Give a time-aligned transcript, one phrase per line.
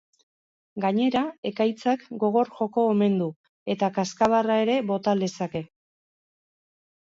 [0.85, 1.19] Gainera,
[1.49, 3.27] ekaitzak gogor joko omen du,
[3.75, 5.63] eta kazkabarra ere bota lezake.